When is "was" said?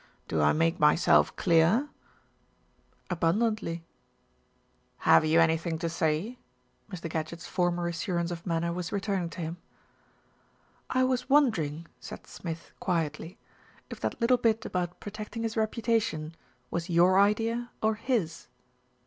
8.73-8.91, 11.03-11.29, 16.71-16.89